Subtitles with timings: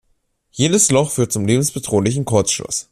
[0.51, 2.89] Jedes Loch führt zum lebensbedrohlichen „Kurzschluss“.